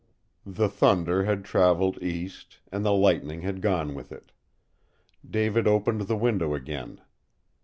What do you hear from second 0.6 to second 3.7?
thunder had traveled east, and the lightning had